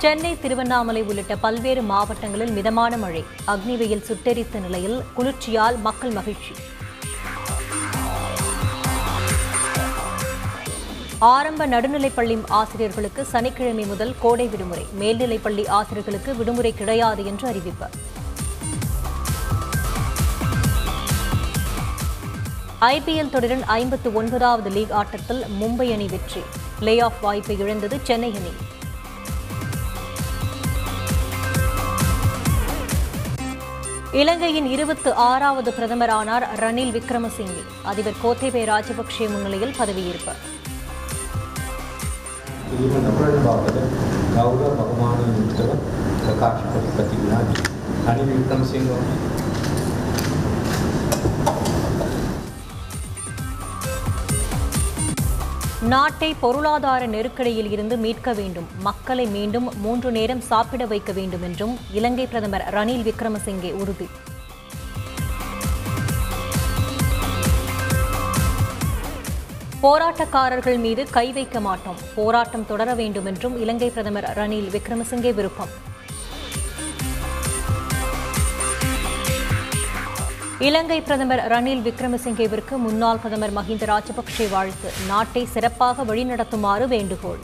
[0.00, 3.24] சென்னை திருவண்ணாமலை உள்ளிட்ட பல்வேறு மாவட்டங்களில் மிதமான மழை.
[3.46, 6.54] அக்னி வெயில் சுட்டெரித்த நிலையில் குளிர்ச்சியால் மக்கள் மகிழ்ச்சி.
[11.18, 14.86] ஆரம்ப நடுநிலைப்பள்ளி ஆசிரியர்களுக்கு சனிக்கிழமை முதல் கோடை விடுமுறை.
[15.00, 17.86] மேல்நிலைப்பள்ளி ஆசிரியர்களுக்கு விடுமுறை கிடையாது என்று அறிவிப்பு.
[22.80, 26.42] ஐபிஎல் தொடரின் ஐம்பத்து ஒன்பதாவது லீக் ஆட்டத்தில் மும்பை அணி வெற்றி.
[26.80, 28.52] லே ஆஃப் வாய்ப்பை இழந்தது சென்னை அணி.
[34.12, 37.62] இலங்கையின் இருபத்து ஆறாவது பிரதமரானார் ரணில் விக்ரமசிங்கே.
[37.82, 40.32] அதிபர் கோத்தேபே ராஜபக்சே முன்னிலையில் பதவியேற்பு.
[44.34, 45.20] ಗೌರವ ಬಹುಮಾನ
[46.24, 46.62] ಪ್ರಕಾಶ್
[46.96, 47.16] ಪತಿ
[48.06, 48.92] ಅನಿಲ್ ವಿಕ್ರಮಸಿಂಗ್
[55.92, 58.66] நாட்டை பொருளாதார நெருக்கடியில் இருந்து மீட்க வேண்டும்.
[58.86, 64.08] மக்களை மீண்டும் மூன்று நேரம் சாப்பிட வைக்க வேண்டும் என்றும் இலங்கை பிரதமர் ரணில் விக்ரமசிங்கே உறுதி.
[69.84, 72.00] போராட்டக்காரர்கள் மீது கை வைக்க மாட்டோம்.
[72.18, 75.72] போராட்டம் தொடர வேண்டும் என்றும் இலங்கை பிரதமர் ரணில் விக்ரமசிங்கே விருப்பம்.
[80.68, 84.88] இலங்கை பிரதமர் ரணில் விக்ரமசிங்கேவிற்கு முன்னாள் பிரதமர் மஹிந்த ராஜபக்சே வாழ்த்து.
[85.06, 87.40] நாட்டை சிறப்பாக வழிநடத்துமாறு வேண்டுகோள்.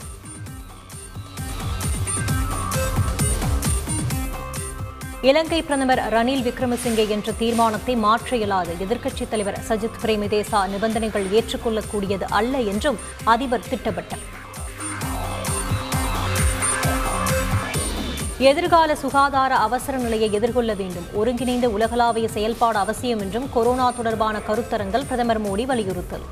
[5.22, 12.60] இலங்கை பிரதமர் ரணில் விக்ரமசிங்கே என்ற தீர்மானத்தை மாற்ற இயலாது எதிர்க்கட்சித் தலைவர் சஜித் பிரேமதேசா நிபந்தனைகள் ஏற்றுக்கொள்ளக்கூடியது அல்ல
[12.60, 14.35] என்றும் அதிபர் திட்டவட்டம்
[18.38, 21.06] எதிர்கால சுகாதார அவசர நிலையை எதிர்கொள்ள வேண்டும்.
[21.14, 26.22] ஒருங்கிணைந்த உலகளாவிய செயல்பாடு அவசியம் என்றும் கொரோனா தொடர்பான கருத்தரங்கள் பிரதமர் மோடி வலியுறுத்தல்.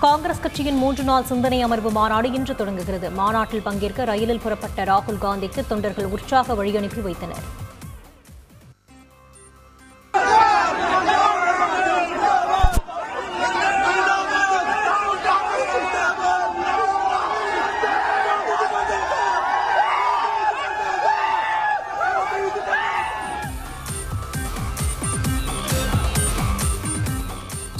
[0.00, 3.10] காங்கிரஸ் கட்சியின் மூன்று நாள் சிந்தனை அமர்வு மாநாடு இன்று தொடங்குகிறது.
[3.10, 7.62] மாநாட்டில் பங்கேற்க ரயிலில் புறப்பட்ட ராகுல் காந்திக்கு தொண்டர்கள் உற்சாக வழியனுப்பி வைத்தனர்.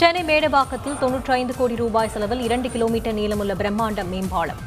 [0.01, 4.61] சென்னை மேடவாக்கத்தில் தொன்னூற்றி ஐந்து கோடி ரூபாய் செலவில் இரண்டு கிலோமீட்டர் நீளமுள்ள பிரம்மாண்ட மேம்பாலம்.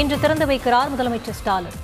[0.00, 1.78] இன்று திறந்து வைக்கிறார் முதலமைச்சர் ஸ்டாலின்.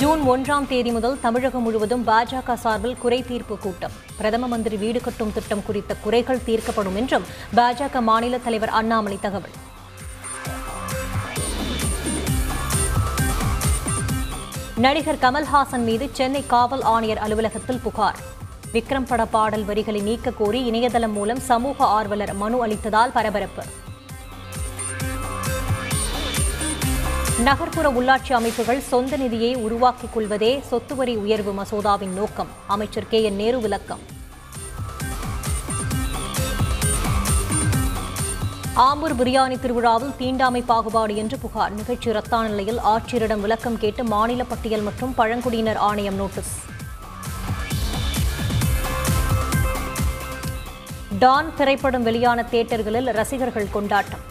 [0.00, 3.94] ஜூன் ஒன்றாம் தேதி முதல் தமிழகம் முழுவதும் பாஜக சார்பில் குறை தீர்ப்பு கூட்டம்.
[4.16, 7.28] பிரதம மந்திரி வீடு கட்டும் திட்டம் குறித்த குறைகள் தீர்க்கப்படும் என்றும்
[7.60, 9.56] பாஜக மாநில தலைவர் அண்ணாமலை தகவல்.
[14.76, 18.16] நடிகர் கமல்ஹாசன் மீது சென்னை காவல் ஆணையர் அலுவலகத்தில் புகார்.
[18.72, 23.62] விக்ரம் பட பாடல் வரிகளை நீக்க கோரி இணையதளம் மூலம் சமூக ஆர்வலர் மனு அளித்ததால் பரபரப்பு.
[27.40, 33.36] நகர்ப்புற உள்ளாட்சி அமைப்புகள் சொந்த நிதியை உருவாக்கிக் கொள்வதே சொத்து வரி உயர்வு மசோதாவின் நோக்கம் அமைச்சர் கே என்
[33.36, 34.00] நேரு விளக்கம்.
[38.82, 41.74] ஆம்பூர் பிரியாணி திருவிழாவில் தீண்டாமை பாகுபாடு என்று புகார்.
[41.76, 46.54] நிகழ்ச்சி ரத்தான நிலையில் ஆட்சியரிடம் விளக்கம் கேட்டு மாநில பட்டியல் மற்றும் பழங்குடியினர் ஆணையம் நோட்டீஸ்.
[51.22, 54.24] டான் திரைப்படம் வெளியான தியேட்டர்களில் ரசிகர்கள் கொண்டாட்டம்.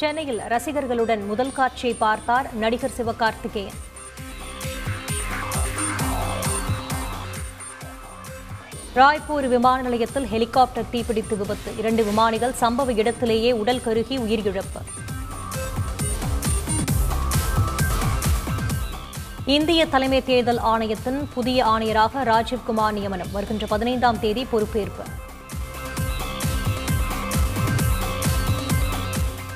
[0.00, 3.80] சென்னையில் ரசிகர்களுடன் முதல் காட்சியை பார்த்தார் நடிகர் சிவகார்த்திகேயன்.
[8.96, 11.70] ராய்ப்பூர் விமான நிலையத்தில் ஹெலிகாப்டர் தீப்பிடித்து விபத்து.
[11.78, 14.80] இரண்டு விமானிகள் சம்பவ இடத்திலேயே உடல் கருகி உயிரிழப்பு.
[19.44, 23.32] இந்திய தலைமை தேர்தல் ஆணையத்தின் புதிய ஆணையராக ராஜீவ்குமார் நியமனம்.
[23.32, 25.04] வருகின்ற பதினைந்தாம் தேதி பொறுப்பேற்பு.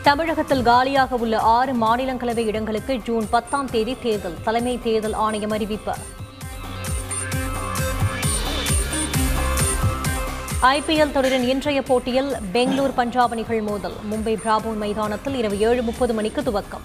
[0.03, 4.39] தமிழகத்தில் காலியாக உள்ள ஆறு மாநிலங்களவை இடங்களுக்கு ஜூன் பத்தாம் தேதி தேர்தல்.
[4.45, 5.93] தலைமை தேர்தல் ஆணையம் அறிவிப்பு.
[10.63, 13.93] ஐபிஎல் தொடரின் இன்றைய போட்டியில் பெங்களூர் பஞ்சாப் அணிகள் மோதல்.
[14.11, 16.85] மும்பை பிராபோன் மைதானத்தில் இரவு ஏழு முப்பது மணிக்கு துவக்கம்.